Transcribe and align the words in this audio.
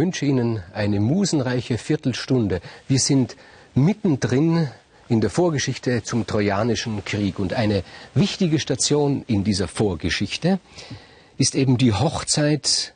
Ich 0.00 0.02
wünsche 0.02 0.24
Ihnen 0.24 0.62
eine 0.72 0.98
musenreiche 0.98 1.76
Viertelstunde. 1.76 2.62
Wir 2.88 2.98
sind 2.98 3.36
mittendrin 3.74 4.68
in 5.10 5.20
der 5.20 5.28
Vorgeschichte 5.28 6.02
zum 6.02 6.26
Trojanischen 6.26 7.04
Krieg. 7.04 7.38
Und 7.38 7.52
eine 7.52 7.82
wichtige 8.14 8.58
Station 8.60 9.24
in 9.26 9.44
dieser 9.44 9.68
Vorgeschichte 9.68 10.58
ist 11.36 11.54
eben 11.54 11.76
die 11.76 11.92
Hochzeit 11.92 12.94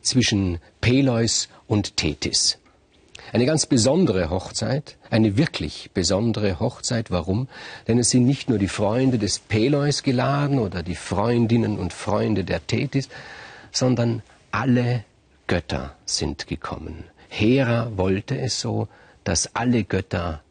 zwischen 0.00 0.60
Peleus 0.80 1.48
und 1.66 1.96
Tethys. 1.96 2.58
Eine 3.32 3.46
ganz 3.46 3.66
besondere 3.66 4.30
Hochzeit, 4.30 4.96
eine 5.10 5.36
wirklich 5.36 5.90
besondere 5.92 6.60
Hochzeit. 6.60 7.10
Warum? 7.10 7.48
Denn 7.88 7.98
es 7.98 8.10
sind 8.10 8.26
nicht 8.26 8.48
nur 8.48 8.58
die 8.60 8.68
Freunde 8.68 9.18
des 9.18 9.40
Peleus 9.40 10.04
geladen 10.04 10.60
oder 10.60 10.84
die 10.84 10.94
Freundinnen 10.94 11.80
und 11.80 11.92
Freunde 11.92 12.44
der 12.44 12.64
Tethys, 12.64 13.08
sondern 13.72 14.22
alle 14.52 15.02
Götter 15.46 15.96
sind 16.04 16.46
gekommen. 16.46 17.04
Hera 17.28 17.90
wollte 17.96 18.38
es 18.38 18.60
so, 18.60 18.88
dass 19.24 19.54
alle 19.54 19.84
Götter 19.84 20.42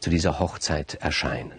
zu 0.00 0.10
dieser 0.10 0.38
Hochzeit 0.38 0.94
erscheinen. 1.00 1.52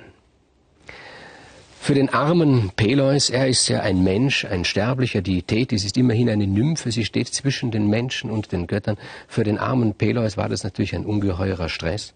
Für 1.79 1.95
den 1.95 2.07
armen 2.07 2.71
Peleus, 2.77 3.29
er 3.29 3.47
ist 3.49 3.67
ja 3.67 3.81
ein 3.81 4.03
Mensch, 4.03 4.45
ein 4.45 4.63
Sterblicher, 4.63 5.21
die 5.21 5.43
Tethys 5.43 5.83
ist 5.83 5.97
immerhin 5.97 6.29
eine 6.29 6.47
Nymphe, 6.47 6.91
sie 6.91 7.03
steht 7.03 7.27
zwischen 7.27 7.71
den 7.71 7.89
Menschen 7.89 8.31
und 8.31 8.53
den 8.53 8.67
Göttern. 8.67 8.97
Für 9.27 9.43
den 9.43 9.57
armen 9.57 9.93
Peleus 9.93 10.37
war 10.37 10.47
das 10.47 10.63
natürlich 10.63 10.95
ein 10.95 11.05
ungeheurer 11.05 11.67
Stress. 11.67 12.13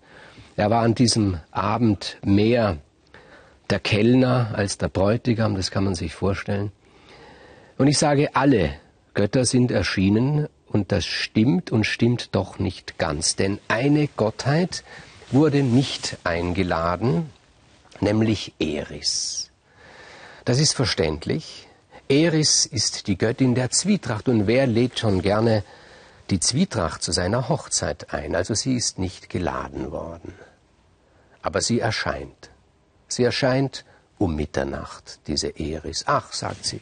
Er 0.55 0.69
war 0.69 0.83
an 0.83 0.95
diesem 0.95 1.39
Abend 1.51 2.17
mehr 2.23 2.77
der 3.69 3.79
Kellner 3.79 4.51
als 4.53 4.77
der 4.77 4.87
Bräutigam, 4.87 5.55
das 5.55 5.69
kann 5.69 5.83
man 5.83 5.95
sich 5.95 6.13
vorstellen. 6.13 6.71
Und 7.77 7.87
ich 7.87 7.97
sage 7.97 8.35
alle 8.37 8.71
Götter 9.17 9.45
sind 9.45 9.71
erschienen 9.71 10.47
und 10.67 10.91
das 10.91 11.03
stimmt 11.03 11.71
und 11.71 11.85
stimmt 11.85 12.35
doch 12.35 12.59
nicht 12.59 12.99
ganz, 12.99 13.35
denn 13.35 13.57
eine 13.67 14.09
Gottheit 14.09 14.83
wurde 15.31 15.63
nicht 15.63 16.19
eingeladen, 16.23 17.31
nämlich 17.99 18.53
Eris. 18.59 19.49
Das 20.45 20.59
ist 20.59 20.73
verständlich. 20.73 21.67
Eris 22.07 22.67
ist 22.67 23.07
die 23.07 23.17
Göttin 23.17 23.55
der 23.55 23.71
Zwietracht 23.71 24.29
und 24.29 24.45
wer 24.45 24.67
lädt 24.67 24.99
schon 24.99 25.23
gerne 25.23 25.63
die 26.29 26.39
Zwietracht 26.39 27.01
zu 27.01 27.11
seiner 27.11 27.49
Hochzeit 27.49 28.13
ein? 28.13 28.35
Also 28.35 28.53
sie 28.53 28.75
ist 28.75 28.99
nicht 28.99 29.31
geladen 29.31 29.91
worden. 29.91 30.35
Aber 31.41 31.61
sie 31.61 31.79
erscheint. 31.79 32.51
Sie 33.07 33.23
erscheint 33.23 33.83
um 34.19 34.35
Mitternacht, 34.35 35.21
diese 35.25 35.47
Eris. 35.59 36.03
Ach, 36.05 36.31
sagt 36.33 36.65
sie, 36.65 36.81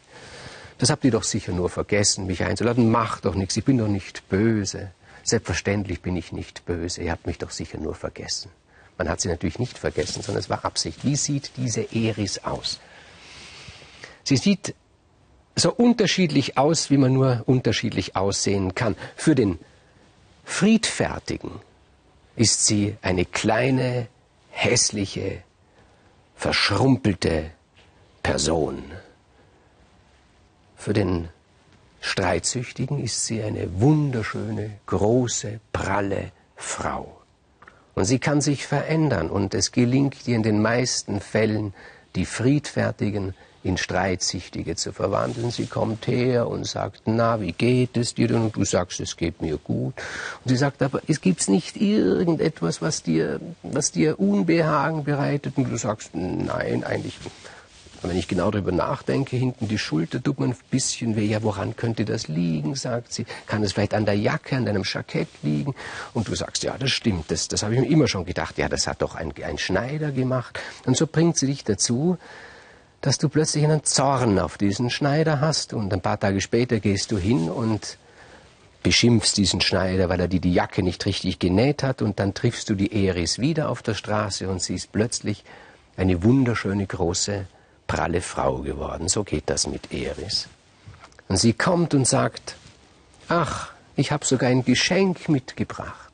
das 0.78 0.90
habt 0.90 1.06
ihr 1.06 1.12
doch 1.12 1.24
sicher 1.24 1.54
nur 1.54 1.70
vergessen, 1.70 2.28
mich 2.28 2.44
einzuladen. 2.44 2.92
Macht 2.92 3.26
doch 3.26 3.36
nichts, 3.36 3.56
ich 3.58 3.64
bin 3.64 3.78
doch 3.78 3.88
nicht 3.88 4.28
böse. 4.30 4.92
Selbstverständlich 5.24 6.02
bin 6.02 6.16
ich 6.16 6.32
nicht 6.32 6.66
böse, 6.66 7.02
ihr 7.02 7.12
habt 7.12 7.26
mich 7.26 7.38
doch 7.38 7.52
sicher 7.52 7.78
nur 7.78 7.96
vergessen. 7.96 8.52
Man 8.98 9.10
hat 9.10 9.22
sie 9.22 9.28
natürlich 9.28 9.60
nicht 9.60 9.78
vergessen, 9.78 10.22
sondern 10.22 10.40
es 10.40 10.50
war 10.50 10.64
Absicht. 10.64 11.04
Wie 11.04 11.16
sieht 11.16 11.52
diese 11.58 11.82
Eris 11.94 12.44
aus? 12.44 12.80
Sie 14.24 14.38
sieht 14.38 14.74
so 15.56 15.74
unterschiedlich 15.74 16.58
aus, 16.58 16.90
wie 16.90 16.98
man 16.98 17.14
nur 17.14 17.44
unterschiedlich 17.46 18.16
aussehen 18.16 18.76
kann. 18.76 18.96
Für 19.16 19.36
den 19.36 19.60
Friedfertigen 20.44 21.52
ist 22.36 22.66
sie 22.66 22.98
eine 23.02 23.26
kleine, 23.26 24.08
hässliche, 24.52 25.44
verschrumpelte 26.36 27.52
Person. 28.24 28.84
Für 30.76 30.94
den 30.94 31.30
Streitsüchtigen 32.02 33.04
ist 33.04 33.26
sie 33.26 33.42
eine 33.42 33.82
wunderschöne, 33.82 34.72
große, 34.86 35.60
pralle 35.74 36.32
Frau. 36.56 37.22
Und 37.96 38.06
sie 38.06 38.20
kann 38.20 38.42
sich 38.42 38.68
verändern 38.68 39.30
und 39.30 39.54
es 39.54 39.72
gelingt 39.72 40.28
ihr 40.28 40.36
in 40.36 40.44
den 40.44 40.62
meisten 40.62 41.22
Fällen, 41.22 41.74
die 42.16 42.26
Friedfertigen 42.26 43.34
in 43.66 43.78
Streitsichtige 43.78 44.76
zu 44.76 44.94
verwandeln. 44.94 45.50
Sie 45.50 45.66
kommt 45.66 46.06
her 46.06 46.48
und 46.48 46.68
sagt, 46.68 47.02
na, 47.06 47.42
wie 47.42 47.52
geht 47.52 47.98
es 47.98 48.14
dir 48.14 48.28
denn? 48.28 48.44
Und 48.44 48.56
du 48.56 48.64
sagst, 48.64 49.00
es 49.00 49.18
geht 49.18 49.42
mir 49.42 49.58
gut. 49.58 49.96
Und 50.44 50.50
sie 50.50 50.56
sagt 50.56 50.84
aber, 50.84 51.02
es 51.08 51.20
gibt 51.20 51.48
nicht 51.50 51.76
irgendetwas, 51.76 52.84
was 52.84 53.02
dir, 53.02 53.42
was 53.64 53.92
dir 53.92 54.20
Unbehagen 54.20 55.04
bereitet. 55.04 55.58
Und 55.58 55.72
du 55.72 55.78
sagst, 55.78 56.12
nein, 56.14 56.84
eigentlich 56.84 57.18
und 58.02 58.10
wenn 58.10 58.18
ich 58.18 58.28
genau 58.28 58.52
darüber 58.52 58.72
nachdenke, 58.72 59.36
hinten 59.36 59.68
die 59.68 59.78
Schulter 59.78 60.22
tut 60.22 60.40
man 60.40 60.52
ein 60.52 60.58
bisschen 60.70 61.16
weh. 61.16 61.26
Ja, 61.26 61.44
woran 61.44 61.76
könnte 61.76 62.06
das 62.06 62.28
liegen, 62.28 62.76
sagt 62.76 63.14
sie. 63.14 63.26
Kann 63.48 63.64
es 63.64 63.74
vielleicht 63.74 63.94
an 63.94 64.06
der 64.06 64.16
Jacke, 64.16 64.56
an 64.56 64.66
deinem 64.66 64.84
Jackett 64.84 65.28
liegen? 65.42 65.76
Und 66.14 66.28
du 66.28 66.36
sagst, 66.36 66.64
ja, 66.64 66.78
das 66.78 66.92
stimmt, 66.92 67.32
das, 67.32 67.48
das 67.48 67.64
habe 67.64 67.74
ich 67.74 67.80
mir 67.80 67.88
immer 67.88 68.08
schon 68.08 68.26
gedacht. 68.26 68.58
Ja, 68.58 68.70
das 68.70 68.88
hat 68.88 69.02
doch 69.02 69.16
ein, 69.16 69.34
ein 69.44 69.58
Schneider 69.58 70.12
gemacht. 70.12 70.60
Und 70.86 70.98
so 70.98 71.08
bringt 71.08 71.38
sie 71.38 71.48
dich 71.48 71.64
dazu, 71.64 72.18
dass 73.02 73.18
du 73.18 73.30
plötzlich 73.30 73.64
einen 73.64 73.84
Zorn 73.84 74.40
auf 74.40 74.58
diesen 74.58 74.90
Schneider 74.90 75.40
hast. 75.40 75.74
Und 75.74 75.94
ein 75.94 76.02
paar 76.02 76.20
Tage 76.20 76.42
später 76.42 76.80
gehst 76.80 77.12
du 77.12 77.18
hin 77.18 77.50
und 77.50 77.98
beschimpfst 78.84 79.36
diesen 79.36 79.62
Schneider, 79.62 80.10
weil 80.10 80.20
er 80.20 80.28
dir 80.28 80.40
die 80.40 80.54
Jacke 80.54 80.84
nicht 80.84 81.06
richtig 81.06 81.40
genäht 81.40 81.82
hat. 81.82 82.02
Und 82.02 82.20
dann 82.20 82.34
triffst 82.34 82.70
du 82.70 82.76
die 82.76 83.06
Eris 83.06 83.40
wieder 83.40 83.70
auf 83.70 83.82
der 83.82 83.94
Straße 83.94 84.48
und 84.48 84.62
sie 84.62 84.76
ist 84.76 84.92
plötzlich 84.92 85.44
eine 85.98 86.24
wunderschöne 86.24 86.86
große 86.86 87.46
pralle 87.88 88.22
Frau 88.22 88.58
geworden. 88.60 89.08
So 89.08 89.24
geht 89.24 89.50
das 89.50 89.68
mit 89.68 89.94
Eris. 89.94 90.48
Und 91.28 91.38
sie 91.38 91.54
kommt 91.54 91.94
und 91.94 92.08
sagt, 92.08 92.56
ach, 93.28 93.72
ich 93.96 94.12
habe 94.12 94.26
sogar 94.26 94.50
ein 94.50 94.64
Geschenk 94.64 95.30
mitgebracht. 95.30 96.06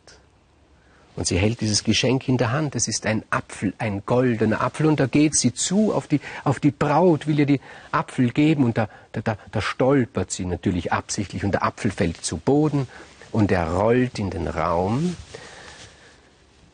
Und 1.16 1.28
sie 1.28 1.38
hält 1.38 1.59
dieses 1.59 1.84
Geschenk 1.84 2.30
in 2.30 2.38
der 2.38 2.52
Hand. 2.52 2.76
Es 2.76 2.88
ist 2.88 3.06
ein 3.06 3.24
Apfel, 3.30 3.74
ein 3.78 4.04
goldener 4.06 4.62
Apfel. 4.62 4.86
Und 4.86 5.00
da 5.00 5.08
geht 5.08 5.36
sie 5.36 5.54
zu 5.54 5.94
auf 5.94 6.08
die, 6.08 6.22
auf 6.46 6.59
die 6.59 6.72
Braut, 6.72 7.28
will 7.28 7.40
ihr 7.40 7.46
die 7.46 7.62
Apfel 7.92 8.32
geben. 8.32 8.64
Und 8.64 8.78
da, 8.78 8.88
da, 9.12 9.38
da 9.52 9.62
stolpert 9.62 10.32
sie 10.32 10.46
natürlich 10.46 10.94
absichtlich. 10.94 11.44
Und 11.44 11.52
der 11.52 11.64
Apfel 11.64 11.92
fällt 11.92 12.24
zu 12.24 12.38
Boden. 12.38 12.88
Und 13.32 13.52
er 13.52 13.72
rollt 13.72 14.20
in 14.20 14.30
den 14.30 14.48
Raum. 14.48 15.16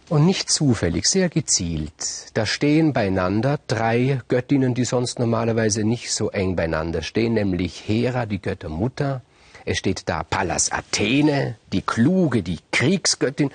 Und 0.10 0.26
nicht 0.26 0.50
zufällig, 0.50 1.06
sehr 1.06 1.28
gezielt. 1.28 2.28
Da 2.34 2.46
stehen 2.46 2.94
beieinander 2.94 3.60
drei 3.68 4.22
Göttinnen, 4.30 4.74
die 4.74 4.86
sonst 4.86 5.20
normalerweise 5.20 5.84
nicht 5.84 6.14
so 6.14 6.30
eng 6.30 6.56
beieinander 6.56 7.02
stehen, 7.02 7.34
nämlich 7.34 7.84
Hera, 7.86 8.26
die 8.26 8.42
Göttermutter. 8.42 9.22
Es 9.66 9.80
steht 9.80 10.08
da 10.08 10.24
Pallas 10.24 10.72
Athene, 10.72 11.58
die 11.74 11.82
kluge, 11.82 12.42
die 12.42 12.60
Kriegsgöttin, 12.72 13.52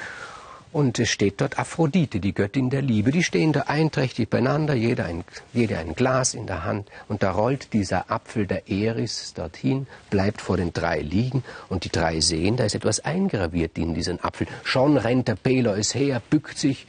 und 0.72 0.98
es 0.98 1.10
steht 1.10 1.40
dort 1.40 1.58
Aphrodite, 1.58 2.18
die 2.18 2.32
Göttin 2.32 2.70
der 2.70 2.80
Liebe. 2.80 3.10
Die 3.10 3.22
stehen 3.22 3.52
da 3.52 3.62
einträchtig 3.62 4.30
beieinander, 4.30 4.74
jeder 4.74 5.04
ein, 5.04 5.24
jeder 5.52 5.78
ein 5.78 5.94
Glas 5.94 6.32
in 6.32 6.46
der 6.46 6.64
Hand. 6.64 6.88
Und 7.08 7.22
da 7.22 7.32
rollt 7.32 7.74
dieser 7.74 8.10
Apfel 8.10 8.46
der 8.46 8.70
Eris 8.70 9.34
dorthin, 9.34 9.86
bleibt 10.08 10.40
vor 10.40 10.56
den 10.56 10.72
drei 10.72 11.00
liegen. 11.00 11.44
Und 11.68 11.84
die 11.84 11.90
drei 11.90 12.20
sehen, 12.20 12.56
da 12.56 12.64
ist 12.64 12.74
etwas 12.74 13.00
eingraviert 13.00 13.76
in 13.76 13.94
diesen 13.94 14.22
Apfel. 14.24 14.46
Schon 14.64 14.96
rennt 14.96 15.28
der 15.28 15.36
Peleus 15.36 15.94
her, 15.94 16.22
bückt 16.30 16.58
sich. 16.58 16.86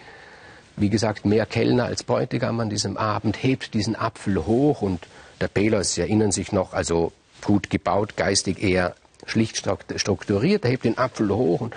Wie 0.78 0.90
gesagt, 0.90 1.26
mehr 1.26 1.46
Kellner 1.46 1.86
als 1.86 2.04
Bräutigam 2.04 2.60
an 2.62 2.70
diesem 2.70 2.96
Abend, 2.98 3.44
hebt 3.44 3.74
diesen 3.74 3.98
Apfel 3.98 4.46
hoch. 4.46 4.82
Und 4.82 5.06
der 5.42 5.50
Peleus, 5.50 5.94
Sie 5.94 6.02
erinnern 6.02 6.32
sich 6.32 6.54
noch, 6.54 6.72
also 6.72 7.12
gut 7.44 7.70
gebaut, 7.70 8.16
geistig 8.16 8.64
eher 8.64 8.96
schlicht 9.26 9.58
strukturiert. 9.98 10.64
Er 10.64 10.72
hebt 10.72 10.86
den 10.86 10.98
Apfel 10.98 11.30
hoch 11.30 11.60
und 11.60 11.76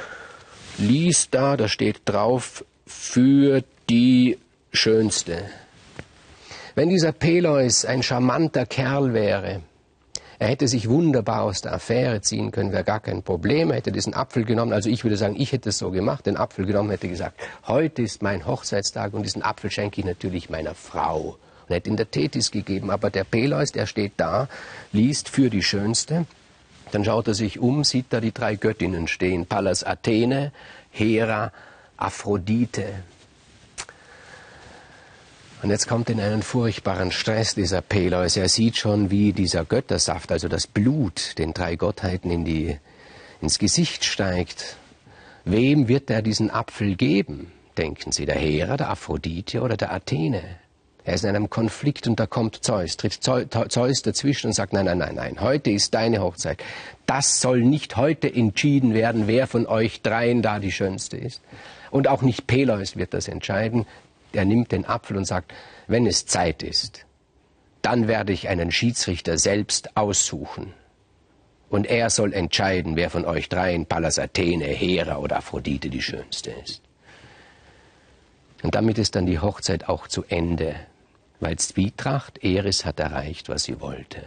liest 0.78 1.34
da, 1.34 1.56
da 1.56 1.69
steht 1.69 2.00
drauf, 2.05 2.64
für 2.87 3.62
die 3.90 4.38
Schönste. 4.73 5.50
Wenn 6.75 6.88
dieser 6.88 7.12
Peleus 7.12 7.84
ein 7.84 8.02
charmanter 8.02 8.67
Kerl 8.67 9.14
wäre, 9.14 9.62
er 10.38 10.49
hätte 10.49 10.69
sich 10.69 10.88
wunderbar 10.88 11.43
aus 11.43 11.62
der 11.62 11.73
Affäre 11.73 12.20
ziehen 12.20 12.50
können, 12.50 12.73
wäre 12.73 12.84
gar 12.84 13.00
kein 13.00 13.23
Problem. 13.23 13.70
Er 13.70 13.76
hätte 13.76 13.90
diesen 13.90 14.12
Apfel 14.12 14.44
genommen, 14.44 14.75
also 14.75 14.90
ich 14.90 15.02
würde 15.02 15.17
sagen, 15.17 15.34
ich 15.38 15.52
hätte 15.52 15.70
es 15.70 15.78
so 15.78 15.90
gemacht, 15.90 16.26
den 16.26 16.37
Apfel 16.37 16.67
genommen, 16.67 16.90
hätte 16.90 17.08
gesagt, 17.08 17.40
heute 17.67 18.02
ist 18.02 18.23
mein 18.23 18.46
Hochzeitstag 18.46 19.14
und 19.14 19.23
diesen 19.23 19.43
Apfel 19.43 19.70
schenke 19.70 20.00
ich 20.00 20.06
natürlich 20.06 20.50
meiner 20.50 20.75
Frau. 20.75 21.38
Und 21.69 21.75
hätte 21.75 21.88
ihn 21.88 21.96
der 21.96 22.11
Tethys 22.11 22.50
gegeben. 22.50 22.90
Aber 22.90 23.11
der 23.11 23.25
Peleus, 23.25 23.73
der 23.73 23.87
steht 23.87 24.12
da, 24.19 24.49
liest 24.93 25.28
für 25.28 25.50
die 25.50 25.62
Schönste. 25.62 26.26
Dann 26.93 27.05
schaut 27.05 27.29
er 27.29 27.35
sich 27.35 27.59
um, 27.59 27.85
sieht 27.85 28.06
da 28.11 28.21
die 28.21 28.33
drei 28.33 28.56
Göttinnen 28.56 29.09
stehen. 29.09 29.47
Pallas 29.47 29.85
Athene, 29.85 30.53
Hera, 30.91 31.53
Aphrodite. 31.97 33.03
Und 35.62 35.71
jetzt 35.71 35.88
kommt 35.88 36.11
in 36.11 36.21
einen 36.21 36.43
furchtbaren 36.43 37.11
Stress 37.11 37.55
dieser 37.55 37.81
Peleus. 37.81 38.37
Er 38.37 38.49
sieht 38.49 38.77
schon, 38.77 39.11
wie 39.11 39.33
dieser 39.33 39.65
Göttersaft, 39.65 40.31
also 40.31 40.49
das 40.49 40.67
Blut, 40.67 41.38
den 41.38 41.55
drei 41.55 41.77
Gottheiten 41.77 42.31
in 42.31 42.44
die, 42.44 42.79
ins 43.41 43.59
Gesicht 43.59 44.05
steigt. 44.05 44.77
Wem 45.44 45.88
wird 45.88 46.11
er 46.11 46.23
diesen 46.23 46.50
Apfel 46.50 46.94
geben? 46.94 47.53
Denken 47.77 48.12
Sie, 48.12 48.27
der 48.27 48.37
Hera, 48.37 48.77
der 48.77 48.91
Aphrodite 48.91 49.61
oder 49.62 49.77
der 49.77 49.93
Athene? 49.93 50.43
Er 51.06 51.14
ist 51.14 51.23
in 51.23 51.31
einem 51.31 51.49
Konflikt 51.49 52.08
und 52.08 52.19
da 52.19 52.26
kommt 52.26 52.64
Zeus, 52.64 52.97
tritt 52.97 53.23
Zeus 53.23 54.03
dazwischen 54.03 54.49
und 54.49 54.55
sagt, 54.55 54.73
nein, 54.73 54.87
nein, 54.87 54.99
nein, 54.99 55.14
nein, 55.14 55.41
heute 55.41 55.70
ist 55.70 55.94
deine 55.94 56.20
Hochzeit. 56.20 56.61
Das 57.06 57.41
soll 57.41 57.61
nicht 57.61 57.97
heute 57.97 58.26
entschieden 58.32 58.93
werden, 58.93 59.29
wer 59.29 59.47
von 59.47 59.67
euch 59.67 60.03
dreien 60.03 60.43
da 60.43 60.58
die 60.58 60.73
schönste 60.73 61.17
ist. 61.17 61.43
Und 61.93 62.08
auch 62.08 62.23
nicht 62.23 62.49
Peleus 62.49 62.97
wird 62.97 63.14
das 63.14 63.29
entscheiden. 63.29 63.87
Er 64.32 64.44
nimmt 64.44 64.73
den 64.73 64.85
Apfel 64.85 65.17
und 65.17 65.26
sagt, 65.26 65.55
wenn 65.87 66.06
es 66.06 66.26
Zeit 66.26 66.64
ist, 66.64 67.06
dann 67.82 68.09
werde 68.09 68.32
ich 68.32 68.49
einen 68.49 68.73
Schiedsrichter 68.73 69.38
selbst 69.38 69.97
aussuchen. 69.97 70.75
Und 71.70 71.87
er 71.87 72.11
soll 72.11 72.32
entscheiden, 72.32 72.97
wer 72.97 73.11
von 73.11 73.25
euch 73.25 73.49
dreien, 73.49 73.87
Pallas 73.87 74.19
Athene, 74.19 74.64
Hera 74.64 75.19
oder 75.19 75.37
Aphrodite, 75.37 75.88
die 75.88 76.02
schönste 76.02 76.50
ist. 76.50 76.82
Und 78.64 78.75
damit 78.75 78.99
ist 78.99 79.14
dann 79.14 79.26
die 79.26 79.38
Hochzeit 79.38 79.88
auch 79.88 80.09
zu 80.09 80.25
Ende, 80.25 80.75
weil 81.41 81.56
Zwietracht 81.59 82.43
Eris 82.43 82.85
hat 82.85 83.00
erreicht, 83.00 83.49
was 83.49 83.65
sie 83.65 83.81
wollte. 83.81 84.23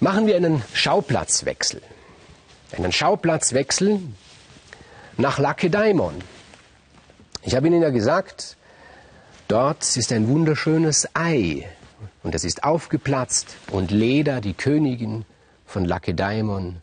Machen 0.00 0.26
wir 0.26 0.36
einen 0.36 0.62
Schauplatzwechsel. 0.72 1.80
Einen 2.72 2.92
Schauplatzwechsel 2.92 4.00
nach 5.16 5.38
Lakedaimon. 5.38 6.14
Ich 7.42 7.54
habe 7.54 7.66
Ihnen 7.66 7.82
ja 7.82 7.90
gesagt, 7.90 8.56
dort 9.48 9.96
ist 9.96 10.12
ein 10.12 10.28
wunderschönes 10.28 11.08
Ei 11.14 11.68
und 12.22 12.34
es 12.34 12.44
ist 12.44 12.64
aufgeplatzt 12.64 13.56
und 13.70 13.90
Leda, 13.90 14.40
die 14.40 14.54
Königin 14.54 15.24
von 15.66 15.84
Lakedaimon, 15.84 16.82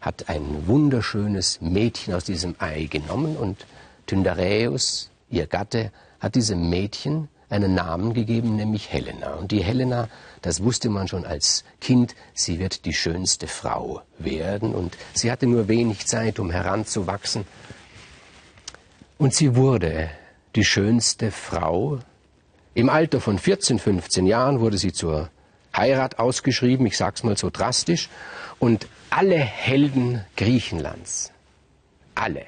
hat 0.00 0.28
ein 0.28 0.68
wunderschönes 0.68 1.60
Mädchen 1.60 2.14
aus 2.14 2.24
diesem 2.24 2.54
Ei 2.58 2.84
genommen 2.84 3.36
und 3.36 3.66
Tyndareus, 4.06 5.10
ihr 5.30 5.46
Gatte, 5.46 5.90
hat 6.20 6.34
diesem 6.34 6.70
Mädchen 6.70 7.28
einen 7.48 7.74
Namen 7.74 8.12
gegeben, 8.14 8.56
nämlich 8.56 8.92
Helena. 8.92 9.34
Und 9.34 9.52
die 9.52 9.62
Helena, 9.62 10.08
das 10.42 10.62
wusste 10.62 10.88
man 10.88 11.08
schon 11.08 11.24
als 11.24 11.64
Kind, 11.80 12.14
sie 12.34 12.58
wird 12.58 12.84
die 12.84 12.92
schönste 12.92 13.46
Frau 13.46 14.02
werden. 14.18 14.74
Und 14.74 14.96
sie 15.14 15.30
hatte 15.30 15.46
nur 15.46 15.68
wenig 15.68 16.06
Zeit, 16.06 16.38
um 16.38 16.50
heranzuwachsen. 16.50 17.44
Und 19.18 19.34
sie 19.34 19.54
wurde 19.54 20.10
die 20.56 20.64
schönste 20.64 21.30
Frau. 21.30 22.00
Im 22.74 22.88
Alter 22.88 23.20
von 23.20 23.38
14, 23.38 23.78
15 23.78 24.26
Jahren 24.26 24.60
wurde 24.60 24.78
sie 24.78 24.92
zur 24.92 25.30
Heirat 25.74 26.18
ausgeschrieben, 26.18 26.86
ich 26.86 26.96
sag's 26.96 27.22
mal 27.22 27.36
so 27.36 27.50
drastisch. 27.50 28.08
Und 28.58 28.88
alle 29.10 29.36
Helden 29.36 30.24
Griechenlands, 30.36 31.32
alle, 32.14 32.44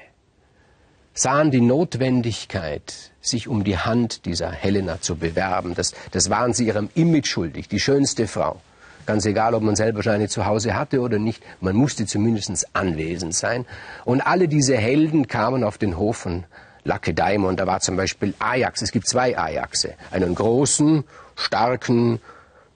sahen 1.19 1.51
die 1.51 1.59
Notwendigkeit, 1.59 3.11
sich 3.19 3.49
um 3.49 3.65
die 3.65 3.77
Hand 3.77 4.23
dieser 4.23 4.51
Helena 4.51 5.01
zu 5.01 5.17
bewerben. 5.17 5.75
Das, 5.75 5.93
das 6.11 6.29
waren 6.29 6.53
sie 6.53 6.67
ihrem 6.67 6.87
Image 6.95 7.27
schuldig, 7.27 7.67
die 7.67 7.81
schönste 7.81 8.25
Frau. 8.25 8.61
Ganz 9.05 9.25
egal, 9.25 9.53
ob 9.53 9.61
man 9.61 9.75
selber 9.75 10.01
schon 10.01 10.13
eine 10.13 10.29
zu 10.29 10.45
Hause 10.45 10.75
hatte 10.75 11.01
oder 11.01 11.19
nicht, 11.19 11.43
man 11.59 11.75
musste 11.75 12.05
zumindest 12.05 12.67
anwesend 12.73 13.35
sein. 13.35 13.65
Und 14.05 14.21
alle 14.21 14.47
diese 14.47 14.77
Helden 14.77 15.27
kamen 15.27 15.65
auf 15.65 15.77
den 15.77 15.97
Hof 15.97 16.15
von 16.15 16.45
Lakedaimon. 16.85 17.57
Da 17.57 17.67
war 17.67 17.81
zum 17.81 17.97
Beispiel 17.97 18.33
Ajax. 18.39 18.81
Es 18.81 18.93
gibt 18.93 19.05
zwei 19.05 19.37
Ajaxe. 19.37 19.95
Einen 20.11 20.35
großen, 20.35 21.03
starken, 21.35 22.21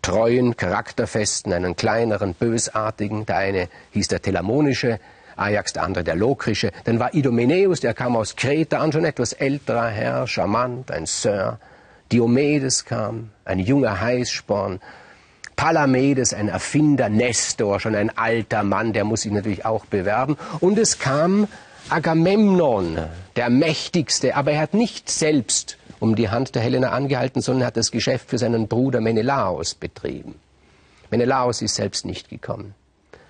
treuen, 0.02 0.58
charakterfesten, 0.58 1.54
einen 1.54 1.78
kleineren, 1.78 2.34
bösartigen. 2.34 3.26
Der 3.26 3.38
eine 3.38 3.70
hieß 3.92 4.10
der 4.10 4.22
Telamonische, 4.22 5.00
Ajax, 5.36 5.74
der 5.74 5.84
andere 5.84 6.04
der 6.04 6.16
Lokrische. 6.16 6.72
Dann 6.84 7.00
war 7.00 7.14
Idomeneus, 7.14 7.80
der 7.80 7.94
kam 7.94 8.16
aus 8.16 8.36
Kreta 8.36 8.80
an, 8.80 8.92
schon 8.92 9.06
etwas 9.06 9.34
älterer 9.34 9.88
Herr, 9.88 10.28
charmant, 10.28 10.92
ein 10.92 11.06
Sir. 11.06 11.60
Diomedes 12.12 12.86
kam, 12.86 13.30
ein 13.46 13.60
junger 13.60 14.00
Heißsporn. 14.00 14.80
Palamedes, 15.56 16.34
ein 16.34 16.50
Erfinder, 16.50 17.10
Nestor, 17.10 17.80
schon 17.80 17.96
ein 17.96 18.16
alter 18.18 18.64
Mann, 18.64 18.94
der 18.94 19.04
muss 19.04 19.22
sich 19.22 19.32
natürlich 19.32 19.66
auch 19.66 19.86
bewerben. 19.86 20.38
Und 20.60 20.78
es 20.78 21.00
kam 21.00 21.48
Agamemnon, 21.90 22.98
der 23.36 23.50
mächtigste, 23.50 24.36
aber 24.36 24.54
er 24.54 24.62
hat 24.62 24.74
nicht 24.74 25.10
selbst 25.10 25.78
um 26.00 26.16
die 26.16 26.30
Hand 26.30 26.56
der 26.56 26.62
Helena 26.62 26.90
angehalten, 26.90 27.42
sondern 27.42 27.68
hat 27.68 27.78
das 27.78 27.92
Geschäft 27.92 28.30
für 28.30 28.38
seinen 28.38 28.68
Bruder 28.68 29.00
Menelaos 29.00 29.76
betrieben. 29.76 30.36
Menelaos 31.12 31.62
ist 31.62 31.76
selbst 31.76 32.06
nicht 32.06 32.30
gekommen. 32.30 32.74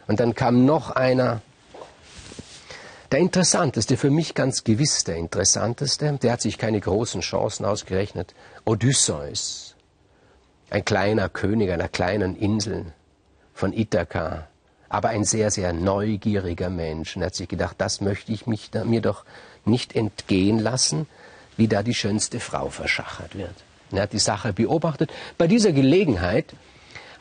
Und 0.07 0.19
dann 0.19 0.33
kam 0.35 0.65
noch 0.65 0.89
einer, 0.91 1.41
der 3.13 3.19
interessanteste, 3.19 3.95
für 3.95 4.10
mich 4.10 4.33
ganz 4.33 4.63
gewiss 4.63 5.04
der 5.04 5.18
interessanteste, 5.18 6.18
der 6.19 6.31
hat 6.31 6.42
sich 6.42 6.57
keine 6.57 6.80
großen 6.80 7.21
Chancen 7.21 7.63
ausgerechnet, 7.63 8.33
Odysseus, 8.65 9.75
ein 10.71 10.83
kleiner 10.83 11.30
König 11.30 11.69
einer 11.69 11.89
kleinen 11.89 12.36
Insel 12.36 12.88
von 13.54 13.71
Ithaka, 13.71 14.48
aber 14.89 15.10
ein 15.10 15.25
sehr, 15.25 15.51
sehr 15.51 15.74
neugieriger 15.74 16.71
Mensch. 16.71 17.15
Und 17.15 17.21
er 17.21 17.27
hat 17.27 17.36
sich 17.36 17.48
gedacht, 17.48 17.75
das 17.77 18.01
möchte 18.01 18.31
ich 18.31 18.48
mich 18.48 18.71
da, 18.71 18.83
mir 18.83 19.01
doch 19.01 19.25
nicht 19.63 19.95
entgehen 19.95 20.57
lassen, 20.57 21.07
wie 21.56 21.68
da 21.68 21.83
die 21.83 21.94
schönste 21.94 22.39
Frau 22.39 22.69
verschachert 22.69 23.38
wird. 23.38 23.54
Und 23.92 23.98
er 23.98 24.04
hat 24.04 24.13
die 24.13 24.19
Sache 24.19 24.54
beobachtet. 24.54 25.12
Bei 25.38 25.45
dieser 25.45 25.71
Gelegenheit 25.71 26.56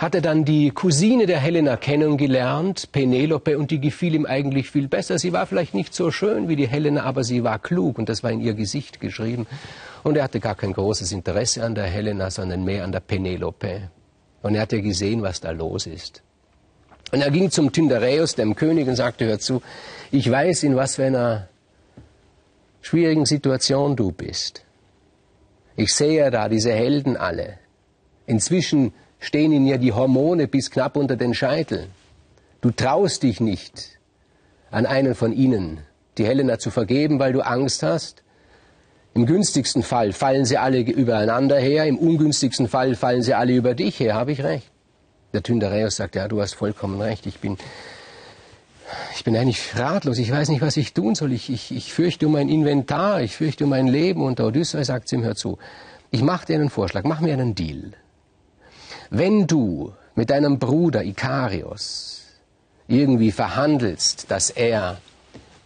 hat 0.02 0.16
er 0.16 0.20
dann 0.20 0.44
die 0.44 0.72
Cousine 0.72 1.26
der 1.26 1.38
Helena 1.38 1.76
kennengelernt, 1.76 2.90
Penelope, 2.90 3.56
und 3.56 3.70
die 3.70 3.80
gefiel 3.80 4.16
ihm 4.16 4.26
eigentlich 4.26 4.68
viel 4.68 4.88
besser. 4.88 5.16
Sie 5.16 5.32
war 5.32 5.46
vielleicht 5.46 5.74
nicht 5.74 5.94
so 5.94 6.10
schön 6.10 6.48
wie 6.48 6.56
die 6.56 6.66
Helena, 6.66 7.04
aber 7.04 7.22
sie 7.22 7.44
war 7.44 7.60
klug 7.60 7.98
und 7.98 8.08
das 8.08 8.24
war 8.24 8.32
in 8.32 8.40
ihr 8.40 8.54
Gesicht 8.54 8.98
geschrieben. 8.98 9.46
Und 10.02 10.16
er 10.16 10.24
hatte 10.24 10.40
gar 10.40 10.56
kein 10.56 10.72
großes 10.72 11.12
Interesse 11.12 11.62
an 11.62 11.76
der 11.76 11.84
Helena, 11.84 12.32
sondern 12.32 12.64
mehr 12.64 12.82
an 12.82 12.90
der 12.90 12.98
Penelope. 12.98 13.90
Und 14.42 14.56
er 14.56 14.62
hatte 14.62 14.82
gesehen, 14.82 15.22
was 15.22 15.40
da 15.40 15.52
los 15.52 15.86
ist. 15.86 16.20
Und 17.12 17.20
er 17.20 17.30
ging 17.30 17.52
zum 17.52 17.70
Tyndareus, 17.70 18.34
dem 18.34 18.56
König, 18.56 18.88
und 18.88 18.96
sagte, 18.96 19.26
hör 19.26 19.38
zu, 19.38 19.62
ich 20.10 20.28
weiß, 20.28 20.64
in 20.64 20.74
was 20.74 20.96
für 20.96 21.04
einer 21.04 21.48
schwierigen 22.80 23.24
Situation 23.24 23.94
du 23.94 24.10
bist. 24.10 24.64
Ich 25.76 25.94
sehe 25.94 26.28
da 26.32 26.48
diese 26.48 26.72
Helden 26.72 27.16
alle. 27.16 27.58
Inzwischen 28.26 28.92
stehen 29.22 29.52
ihnen 29.52 29.66
ja 29.66 29.78
die 29.78 29.92
Hormone 29.92 30.48
bis 30.48 30.70
knapp 30.70 30.96
unter 30.96 31.16
den 31.16 31.32
Scheitel. 31.32 31.86
Du 32.60 32.70
traust 32.70 33.22
dich 33.22 33.40
nicht, 33.40 33.98
an 34.70 34.84
einen 34.84 35.14
von 35.14 35.32
ihnen 35.32 35.80
die 36.18 36.26
Helena 36.26 36.58
zu 36.58 36.70
vergeben, 36.70 37.18
weil 37.18 37.32
du 37.32 37.40
Angst 37.40 37.82
hast. 37.82 38.22
Im 39.14 39.24
günstigsten 39.26 39.82
Fall 39.82 40.12
fallen 40.12 40.44
sie 40.44 40.58
alle 40.58 40.80
übereinander 40.80 41.58
her, 41.58 41.86
im 41.86 41.98
ungünstigsten 41.98 42.68
Fall 42.68 42.94
fallen 42.96 43.22
sie 43.22 43.34
alle 43.34 43.54
über 43.54 43.74
dich 43.74 44.00
her, 44.00 44.14
habe 44.14 44.32
ich 44.32 44.42
recht. 44.42 44.70
Der 45.32 45.42
Tyndareus 45.42 45.96
sagt, 45.96 46.16
ja, 46.16 46.28
du 46.28 46.42
hast 46.42 46.54
vollkommen 46.54 47.00
recht, 47.00 47.26
ich 47.26 47.38
bin, 47.38 47.56
ich 49.14 49.24
bin 49.24 49.36
eigentlich 49.36 49.76
ratlos, 49.76 50.18
ich 50.18 50.30
weiß 50.30 50.48
nicht, 50.48 50.62
was 50.62 50.76
ich 50.76 50.92
tun 50.92 51.14
soll, 51.14 51.32
ich, 51.32 51.48
ich, 51.50 51.74
ich 51.74 51.92
fürchte 51.92 52.26
um 52.26 52.32
mein 52.32 52.48
Inventar, 52.48 53.22
ich 53.22 53.36
fürchte 53.36 53.64
um 53.64 53.70
mein 53.70 53.86
Leben. 53.86 54.22
Und 54.22 54.38
der 54.38 54.46
Odysseus 54.46 54.88
sagt 54.88 55.08
zu 55.08 55.16
ihm, 55.16 55.24
hör 55.24 55.36
zu, 55.36 55.58
ich 56.10 56.22
mache 56.22 56.46
dir 56.46 56.56
einen 56.56 56.70
Vorschlag, 56.70 57.04
mach 57.04 57.20
mir 57.20 57.32
einen 57.32 57.54
Deal. 57.54 57.92
Wenn 59.14 59.46
du 59.46 59.92
mit 60.14 60.30
deinem 60.30 60.58
Bruder 60.58 61.04
Ikarios 61.04 62.22
irgendwie 62.88 63.30
verhandelst, 63.30 64.30
dass 64.30 64.48
er 64.48 65.02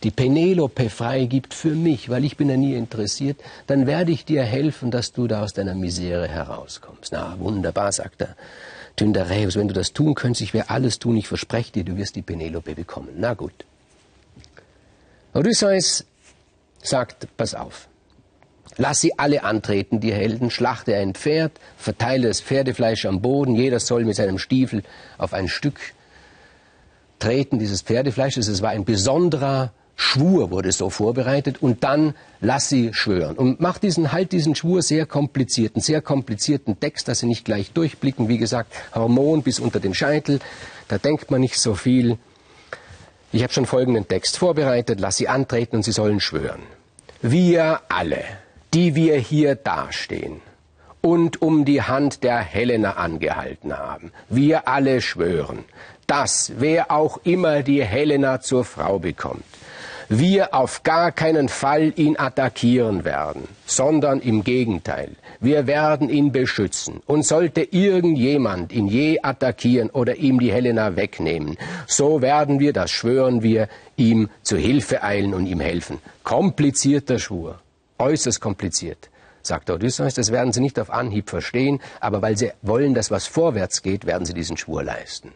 die 0.02 0.10
Penelope 0.10 0.90
freigibt 0.90 1.54
für 1.54 1.70
mich, 1.70 2.08
weil 2.08 2.24
ich 2.24 2.36
bin 2.36 2.50
ja 2.50 2.56
nie 2.56 2.74
interessiert, 2.74 3.40
dann 3.68 3.86
werde 3.86 4.10
ich 4.10 4.24
dir 4.24 4.42
helfen, 4.42 4.90
dass 4.90 5.12
du 5.12 5.28
da 5.28 5.44
aus 5.44 5.52
deiner 5.52 5.76
Misere 5.76 6.26
herauskommst. 6.26 7.12
Na, 7.12 7.38
wunderbar, 7.38 7.92
sagt 7.92 8.22
er. 8.22 8.34
Tyndareus, 8.96 9.54
wenn 9.54 9.68
du 9.68 9.74
das 9.74 9.92
tun 9.92 10.16
könntest, 10.16 10.42
ich 10.42 10.52
werde 10.52 10.70
alles 10.70 10.98
tun, 10.98 11.16
ich 11.16 11.28
verspreche 11.28 11.70
dir, 11.70 11.84
du 11.84 11.96
wirst 11.96 12.16
die 12.16 12.22
Penelope 12.22 12.74
bekommen. 12.74 13.10
Na 13.16 13.34
gut. 13.34 13.64
Odysseus 15.34 16.04
sagt, 16.82 17.28
pass 17.36 17.54
auf. 17.54 17.86
Lass 18.76 19.00
sie 19.00 19.18
alle 19.18 19.44
antreten, 19.44 20.00
die 20.00 20.12
Helden, 20.12 20.50
schlachte 20.50 20.94
ein 20.96 21.14
Pferd, 21.14 21.52
verteile 21.76 22.28
das 22.28 22.40
Pferdefleisch 22.40 23.06
am 23.06 23.22
Boden, 23.22 23.54
jeder 23.54 23.80
soll 23.80 24.04
mit 24.04 24.16
seinem 24.16 24.38
Stiefel 24.38 24.82
auf 25.18 25.32
ein 25.32 25.48
Stück 25.48 25.80
treten 27.18 27.58
dieses 27.58 27.82
Pferdefleisches. 27.82 28.48
Es 28.48 28.62
war 28.62 28.70
ein 28.70 28.84
besonderer 28.84 29.72
Schwur, 29.94 30.50
wurde 30.50 30.72
so 30.72 30.90
vorbereitet, 30.90 31.62
und 31.62 31.82
dann 31.82 32.14
lass 32.40 32.68
sie 32.68 32.92
schwören. 32.92 33.36
Und 33.36 33.60
mach 33.60 33.78
diesen, 33.78 34.12
halt 34.12 34.32
diesen 34.32 34.54
Schwur 34.54 34.82
sehr 34.82 35.06
komplizierten, 35.06 35.80
sehr 35.80 36.02
komplizierten 36.02 36.78
Text, 36.78 37.08
dass 37.08 37.20
sie 37.20 37.26
nicht 37.26 37.46
gleich 37.46 37.72
durchblicken. 37.72 38.28
Wie 38.28 38.38
gesagt, 38.38 38.72
Hormon 38.94 39.42
bis 39.42 39.58
unter 39.58 39.80
den 39.80 39.94
Scheitel, 39.94 40.40
da 40.88 40.98
denkt 40.98 41.30
man 41.30 41.40
nicht 41.40 41.58
so 41.58 41.74
viel. 41.74 42.18
Ich 43.32 43.42
habe 43.42 43.52
schon 43.52 43.66
folgenden 43.66 44.06
Text 44.06 44.36
vorbereitet, 44.36 45.00
lass 45.00 45.16
sie 45.16 45.28
antreten 45.28 45.76
und 45.76 45.82
sie 45.82 45.92
sollen 45.92 46.20
schwören. 46.20 46.60
Wir 47.22 47.80
alle, 47.88 48.22
die 48.76 48.94
wir 48.94 49.16
hier 49.16 49.54
dastehen 49.54 50.42
und 51.00 51.40
um 51.40 51.64
die 51.64 51.80
Hand 51.80 52.22
der 52.22 52.40
Helena 52.40 52.96
angehalten 52.96 53.72
haben. 53.72 54.12
Wir 54.28 54.68
alle 54.68 55.00
schwören, 55.00 55.60
dass 56.06 56.52
wer 56.58 56.90
auch 56.90 57.18
immer 57.24 57.62
die 57.62 57.82
Helena 57.82 58.42
zur 58.42 58.66
Frau 58.66 58.98
bekommt, 58.98 59.44
wir 60.10 60.52
auf 60.52 60.82
gar 60.82 61.10
keinen 61.10 61.48
Fall 61.48 61.94
ihn 61.96 62.18
attackieren 62.18 63.06
werden, 63.06 63.48
sondern 63.64 64.20
im 64.20 64.44
Gegenteil, 64.44 65.12
wir 65.40 65.66
werden 65.66 66.10
ihn 66.10 66.30
beschützen. 66.30 67.00
Und 67.06 67.24
sollte 67.24 67.62
irgendjemand 67.62 68.74
ihn 68.74 68.88
je 68.88 69.20
attackieren 69.22 69.88
oder 69.88 70.16
ihm 70.16 70.38
die 70.38 70.52
Helena 70.52 70.96
wegnehmen, 70.96 71.56
so 71.86 72.20
werden 72.20 72.60
wir, 72.60 72.74
das 72.74 72.90
schwören 72.90 73.42
wir, 73.42 73.68
ihm 73.96 74.28
zu 74.42 74.58
Hilfe 74.58 75.02
eilen 75.02 75.32
und 75.32 75.46
ihm 75.46 75.60
helfen. 75.60 75.98
Komplizierter 76.24 77.18
Schwur, 77.18 77.58
äußerst 77.98 78.40
kompliziert 78.40 79.10
sagt 79.46 79.70
Odysseus, 79.70 80.14
das 80.14 80.32
werden 80.32 80.52
sie 80.52 80.60
nicht 80.60 80.78
auf 80.78 80.90
Anhieb 80.90 81.30
verstehen, 81.30 81.80
aber 82.00 82.20
weil 82.20 82.36
sie 82.36 82.52
wollen, 82.62 82.94
dass 82.94 83.10
was 83.10 83.26
vorwärts 83.26 83.82
geht, 83.82 84.04
werden 84.04 84.26
sie 84.26 84.34
diesen 84.34 84.56
Schwur 84.56 84.82
leisten. 84.82 85.32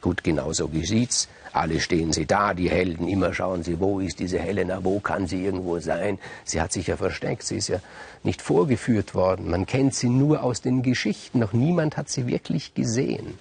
Gut, 0.00 0.22
genau 0.22 0.52
so 0.52 0.68
geschieht's. 0.68 1.28
Alle 1.52 1.80
stehen 1.80 2.12
sie 2.12 2.26
da, 2.26 2.52
die 2.52 2.68
Helden, 2.68 3.08
immer 3.08 3.32
schauen 3.32 3.62
sie, 3.62 3.80
wo 3.80 4.00
ist 4.00 4.18
diese 4.18 4.38
Helena, 4.38 4.84
wo 4.84 5.00
kann 5.00 5.26
sie 5.26 5.44
irgendwo 5.44 5.78
sein? 5.78 6.18
Sie 6.44 6.60
hat 6.60 6.72
sich 6.72 6.88
ja 6.88 6.96
versteckt, 6.96 7.44
sie 7.44 7.56
ist 7.56 7.68
ja 7.68 7.78
nicht 8.22 8.42
vorgeführt 8.42 9.14
worden. 9.14 9.48
Man 9.48 9.64
kennt 9.64 9.94
sie 9.94 10.08
nur 10.08 10.42
aus 10.42 10.60
den 10.60 10.82
Geschichten, 10.82 11.38
noch 11.38 11.52
niemand 11.52 11.96
hat 11.96 12.10
sie 12.10 12.26
wirklich 12.26 12.74
gesehen. 12.74 13.38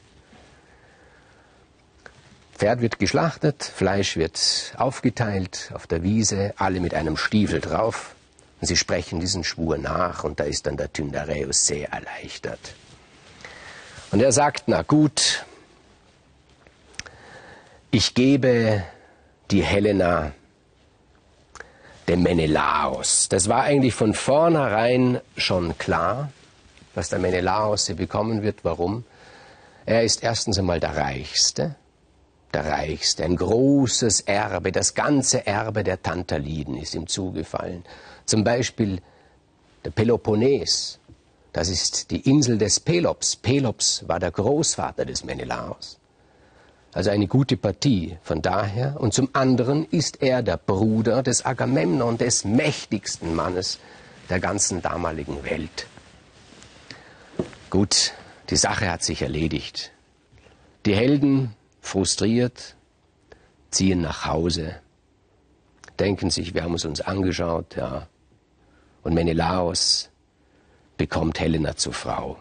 Pferd 2.53 2.81
wird 2.81 2.99
geschlachtet, 2.99 3.63
Fleisch 3.63 4.15
wird 4.15 4.73
aufgeteilt 4.77 5.71
auf 5.73 5.87
der 5.87 6.03
Wiese, 6.03 6.53
alle 6.57 6.79
mit 6.79 6.93
einem 6.93 7.17
Stiefel 7.17 7.59
drauf. 7.59 8.15
Und 8.63 8.67
sie 8.67 8.77
sprechen 8.77 9.19
diesen 9.19 9.43
Schwur 9.43 9.77
nach 9.77 10.23
und 10.23 10.39
da 10.39 10.45
ist 10.45 10.67
dann 10.67 10.77
der 10.77 10.93
Tyndareus 10.93 11.65
sehr 11.65 11.91
erleichtert. 11.91 12.61
Und 14.09 14.21
er 14.21 14.31
sagt, 14.31 14.69
na 14.69 14.83
gut, 14.83 15.43
ich 17.91 18.13
gebe 18.13 18.81
die 19.51 19.63
Helena 19.63 20.31
dem 22.07 22.23
Menelaos. 22.23 23.27
Das 23.27 23.49
war 23.49 23.63
eigentlich 23.63 23.95
von 23.95 24.13
vornherein 24.13 25.19
schon 25.35 25.77
klar, 25.77 26.31
dass 26.95 27.09
der 27.09 27.19
Menelaos 27.19 27.87
sie 27.87 27.95
bekommen 27.95 28.43
wird. 28.43 28.63
Warum? 28.63 29.03
Er 29.85 30.03
ist 30.03 30.23
erstens 30.23 30.57
einmal 30.57 30.79
der 30.79 30.95
Reichste, 30.95 31.75
der 32.53 32.65
Reichste, 32.65 33.25
ein 33.25 33.35
großes 33.35 34.21
Erbe, 34.21 34.71
das 34.71 34.93
ganze 34.93 35.45
Erbe 35.45 35.83
der 35.83 36.01
Tantaliden 36.01 36.77
ist 36.77 36.95
ihm 36.95 37.07
zugefallen. 37.07 37.83
Zum 38.25 38.43
Beispiel 38.43 39.01
der 39.83 39.91
Peloponnes, 39.91 40.99
das 41.51 41.69
ist 41.69 42.11
die 42.11 42.29
Insel 42.29 42.57
des 42.57 42.79
Pelops. 42.79 43.35
Pelops 43.35 44.07
war 44.07 44.19
der 44.19 44.31
Großvater 44.31 45.05
des 45.05 45.23
Menelaos. 45.23 45.99
Also 46.93 47.09
eine 47.09 47.27
gute 47.27 47.57
Partie 47.57 48.17
von 48.21 48.41
daher. 48.41 48.99
Und 48.99 49.13
zum 49.13 49.29
anderen 49.33 49.85
ist 49.85 50.21
er 50.21 50.43
der 50.43 50.57
Bruder 50.57 51.23
des 51.23 51.45
Agamemnon, 51.45 52.17
des 52.17 52.45
mächtigsten 52.45 53.35
Mannes 53.35 53.79
der 54.29 54.39
ganzen 54.39 54.81
damaligen 54.81 55.43
Welt. 55.43 55.87
Gut, 57.69 58.13
die 58.49 58.55
Sache 58.55 58.89
hat 58.89 59.03
sich 59.03 59.21
erledigt. 59.21 59.91
Die 60.85 60.95
Helden, 60.95 61.55
frustriert, 61.81 62.75
ziehen 63.71 64.01
nach 64.01 64.25
Hause, 64.25 64.75
denken 65.99 66.29
sich, 66.29 66.53
wir 66.53 66.63
haben 66.63 66.75
es 66.75 66.85
uns 66.85 67.01
angeschaut, 67.01 67.75
ja. 67.75 68.07
Und 69.03 69.13
Menelaos 69.13 70.09
bekommt 70.97 71.39
Helena 71.39 71.75
zur 71.75 71.93
Frau. 71.93 72.37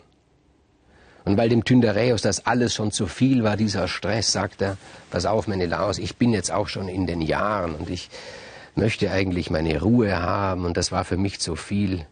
Und 1.25 1.37
weil 1.37 1.49
dem 1.49 1.64
Tyndareus 1.64 2.23
das 2.23 2.47
alles 2.47 2.75
schon 2.75 2.90
zu 2.90 3.07
viel 3.07 3.45
war, 3.45 3.57
dieser 3.57 3.87
Stress, 3.87 4.33
sagt 4.33 4.61
er, 4.62 4.76
pass 5.11 5.25
auf, 5.25 5.47
Menelaus, 5.47 5.99
ich 5.99 6.16
bin 6.16 6.33
jetzt 6.33 6.50
auch 6.50 6.69
schon 6.69 6.88
in 6.88 7.07
den 7.07 7.21
Jahren 7.21 7.75
und 7.75 7.90
ich 7.90 8.11
möchte 8.75 9.11
eigentlich 9.11 9.50
meine 9.50 9.81
Ruhe 9.81 10.21
haben 10.21 10.64
und 10.64 10.76
das 10.76 10.90
war 10.90 11.04
für 11.04 11.16
mich 11.16 11.40
zu 11.40 11.54
viel. 11.54 12.07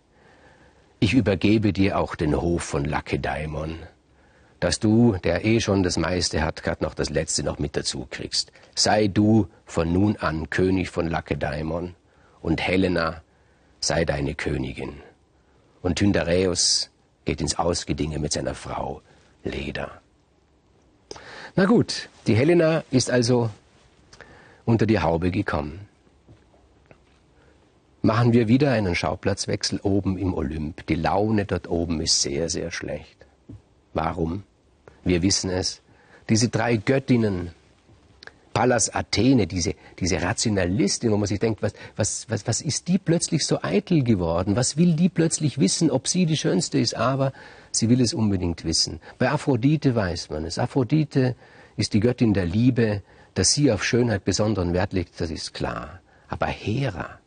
Ich 1.01 1.15
übergebe 1.15 1.73
dir 1.73 1.99
auch 1.99 2.15
den 2.15 2.41
Hof 2.41 2.63
von 2.63 2.85
Lakedaimon, 2.85 3.77
dass 4.61 4.79
du, 4.79 5.17
der 5.25 5.45
eh 5.45 5.61
schon 5.61 5.83
das 5.83 5.97
meiste 5.97 6.45
hat, 6.45 6.63
gerade 6.63 6.85
noch 6.85 6.95
das 6.95 7.11
Letzte 7.11 7.43
noch 7.43 7.59
mit 7.59 7.77
dazu 7.77 8.07
kriegst. 8.11 8.53
Sei 8.77 9.09
du 9.09 9.49
von 9.65 9.93
nun 9.93 10.17
an 10.19 10.51
König 10.51 10.91
von 10.91 11.09
Lakedaimon 11.09 11.95
und 12.43 12.61
Helena 12.61 13.23
sei 13.81 14.05
deine 14.05 14.35
Königin. 14.35 15.01
Und 15.83 15.97
Tyndareus 15.97 16.91
geht 17.25 17.41
ins 17.41 17.59
Ausgedinge 17.59 18.19
mit 18.19 18.33
seiner 18.33 18.55
Frau 18.55 19.03
Leda. 19.43 20.01
Na 21.57 21.65
gut, 21.65 22.09
die 22.27 22.35
Helena 22.35 22.85
ist 22.91 23.11
also 23.11 23.51
unter 24.65 24.87
die 24.87 25.01
Haube 25.01 25.31
gekommen. 25.31 25.89
Machen 28.03 28.33
wir 28.33 28.49
wieder 28.49 28.73
einen 28.73 28.95
Schauplatzwechsel 28.95 29.81
oben 29.83 30.17
im 30.17 30.33
Olymp. 30.33 30.87
Die 30.87 30.95
Laune 30.95 31.45
dort 31.45 31.69
oben 31.69 32.01
ist 32.01 32.23
sehr, 32.23 32.49
sehr 32.49 32.71
schlecht. 32.71 33.27
Warum? 33.93 34.45
Wir 35.05 35.23
wissen 35.23 35.51
es. 35.51 35.83
Diese 36.29 36.49
drei 36.49 36.77
Göttinnen 36.77 37.51
Pallas 38.53 38.93
Athene, 38.95 39.47
diese, 39.47 39.75
diese 40.01 40.21
Rationalistin, 40.23 41.13
wo 41.13 41.17
man 41.17 41.27
sich 41.27 41.39
denkt, 41.39 41.63
was, 41.63 41.73
was, 41.97 42.27
was, 42.29 42.47
was 42.47 42.61
ist 42.61 42.89
die 42.89 42.99
plötzlich 42.99 43.47
so 43.47 43.61
eitel 43.63 44.03
geworden? 44.03 44.57
Was 44.57 44.77
will 44.77 44.95
die 44.95 45.09
plötzlich 45.09 45.59
wissen, 45.59 45.91
ob 45.91 46.09
sie 46.09 46.27
die 46.27 46.37
Schönste 46.37 46.79
ist? 46.79 46.97
Aber 46.97 47.33
sie 47.71 47.89
will 47.89 48.01
es 48.01 48.15
unbedingt 48.15 48.65
wissen. 48.65 49.01
Bei 49.19 49.31
Aphrodite 49.31 49.95
weiß 49.95 50.31
man 50.31 50.45
es. 50.45 50.59
Aphrodite 50.59 51.37
ist 51.77 51.95
die 51.95 52.01
Göttin 52.01 52.35
der 52.35 52.47
Liebe, 52.47 53.03
dass 53.35 53.53
sie 53.53 53.71
auf 53.71 53.85
Schönheit 53.85 54.25
besonderen 54.25 54.73
Wert 54.73 54.93
legt, 54.93 55.21
das 55.21 55.31
ist 55.31 55.55
klar. 55.55 56.01
Aber 56.29 56.47
Hera, 56.47 57.21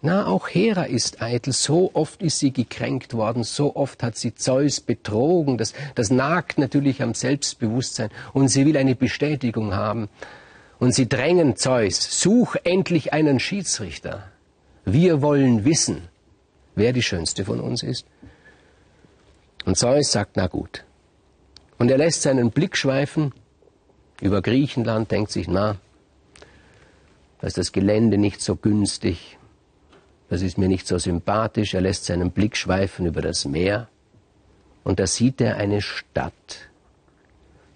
na, 0.00 0.26
auch 0.26 0.48
Hera 0.48 0.84
ist 0.84 1.22
eitel. 1.22 1.52
So 1.52 1.90
oft 1.92 2.22
ist 2.22 2.38
sie 2.38 2.52
gekränkt 2.52 3.14
worden, 3.14 3.42
so 3.42 3.74
oft 3.74 4.04
hat 4.04 4.16
sie 4.16 4.32
Zeus 4.32 4.80
betrogen. 4.80 5.58
Das, 5.58 5.72
das 5.96 6.10
nagt 6.10 6.58
natürlich 6.58 7.02
am 7.02 7.14
Selbstbewusstsein 7.14 8.10
und 8.32 8.46
sie 8.46 8.64
will 8.64 8.76
eine 8.76 8.94
Bestätigung 8.94 9.74
haben. 9.74 10.08
Und 10.78 10.92
sie 10.94 11.08
drängen 11.08 11.56
Zeus, 11.56 12.20
such 12.20 12.56
endlich 12.64 13.12
einen 13.12 13.40
Schiedsrichter. 13.40 14.30
Wir 14.84 15.22
wollen 15.22 15.64
wissen, 15.64 16.08
wer 16.74 16.92
die 16.92 17.02
Schönste 17.02 17.44
von 17.44 17.60
uns 17.60 17.82
ist. 17.82 18.06
Und 19.64 19.76
Zeus 19.76 20.12
sagt, 20.12 20.36
na 20.36 20.46
gut. 20.46 20.84
Und 21.78 21.90
er 21.90 21.98
lässt 21.98 22.22
seinen 22.22 22.50
Blick 22.50 22.76
schweifen 22.76 23.32
über 24.20 24.40
Griechenland, 24.40 25.10
denkt 25.10 25.30
sich, 25.30 25.48
na, 25.48 25.76
da 27.40 27.46
ist 27.46 27.58
das 27.58 27.72
Gelände 27.72 28.18
nicht 28.18 28.40
so 28.40 28.56
günstig, 28.56 29.38
das 30.28 30.42
ist 30.42 30.58
mir 30.58 30.68
nicht 30.68 30.86
so 30.86 30.98
sympathisch. 30.98 31.74
Er 31.74 31.80
lässt 31.80 32.04
seinen 32.04 32.32
Blick 32.32 32.56
schweifen 32.56 33.06
über 33.06 33.22
das 33.22 33.44
Meer 33.44 33.88
und 34.84 34.98
da 34.98 35.06
sieht 35.06 35.40
er 35.40 35.56
eine 35.56 35.80
Stadt, 35.80 36.68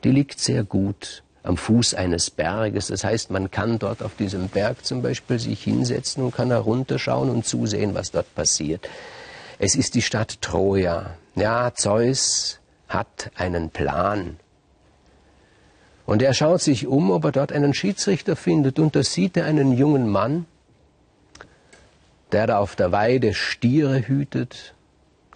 die 0.05 0.11
liegt 0.11 0.41
sehr 0.41 0.65
gut 0.65 1.23
am 1.43 1.57
Fuß 1.57 1.95
eines 1.95 2.31
Berges. 2.31 2.89
Das 2.89 3.05
heißt, 3.05 3.31
man 3.31 3.51
kann 3.51 3.79
dort 3.79 4.03
auf 4.03 4.15
diesem 4.17 4.49
Berg 4.49 4.85
zum 4.85 5.03
Beispiel 5.03 5.39
sich 5.39 5.63
hinsetzen 5.63 6.23
und 6.23 6.35
kann 6.35 6.51
herunterschauen 6.51 7.31
und 7.31 7.47
zusehen, 7.47 7.95
was 7.95 8.11
dort 8.11 8.33
passiert. 8.35 8.89
Es 9.59 9.75
ist 9.75 9.95
die 9.95 10.03
Stadt 10.03 10.41
Troja. 10.41 11.15
Ja, 11.35 11.73
Zeus 11.75 12.61
hat 12.89 13.31
einen 13.37 13.71
Plan. 13.71 14.37
Und 16.05 16.23
er 16.23 16.35
schaut 16.35 16.61
sich 16.61 16.87
um, 16.87 17.11
ob 17.11 17.25
er 17.25 17.33
dort 17.33 17.53
einen 17.53 17.75
Schiedsrichter 17.75 18.37
findet. 18.37 18.79
Und 18.79 18.97
da 18.97 19.03
sieht 19.03 19.37
er 19.37 19.47
einen 19.47 19.73
jungen 19.73 20.09
Mann, 20.09 20.47
der 22.33 22.47
da 22.47 22.59
auf 22.59 22.77
der 22.77 22.93
Weide 22.93 23.35
Stiere 23.35 24.07
hütet. 24.07 24.75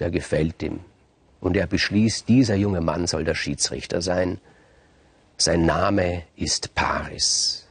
Der 0.00 0.10
gefällt 0.10 0.62
ihm. 0.62 0.80
Und 1.40 1.56
er 1.56 1.66
beschließt, 1.66 2.28
dieser 2.28 2.56
junge 2.56 2.80
Mann 2.80 3.06
soll 3.06 3.24
der 3.24 3.34
Schiedsrichter 3.34 4.02
sein. 4.02 4.38
Sein 5.38 5.66
Name 5.66 6.22
ist 6.36 6.74
Paris. 6.74 7.66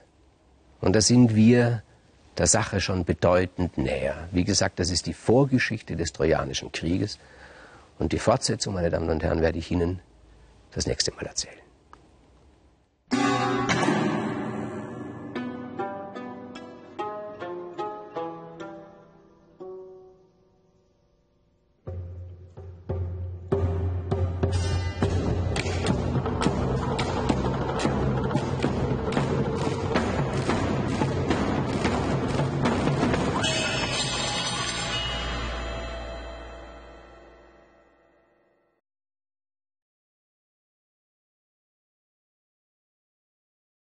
Und 0.82 0.96
da 0.96 1.02
sind 1.02 1.36
wir 1.36 1.82
der 2.38 2.48
Sache 2.48 2.80
schon 2.80 3.06
bedeutend 3.06 3.78
näher. 3.78 4.28
Wie 4.32 4.44
gesagt, 4.44 4.80
das 4.80 4.92
ist 4.92 5.08
die 5.08 5.14
Vorgeschichte 5.14 5.96
des 5.96 6.14
Trojanischen 6.14 6.72
Krieges. 6.72 7.18
Und 7.98 8.12
die 8.12 8.20
Fortsetzung, 8.20 8.74
meine 8.74 8.90
Damen 8.90 9.10
und 9.10 9.24
Herren, 9.24 9.42
werde 9.42 9.58
ich 9.58 9.72
Ihnen 9.72 10.00
das 10.74 10.86
nächste 10.86 11.12
Mal 11.14 11.26
erzählen. 11.26 11.65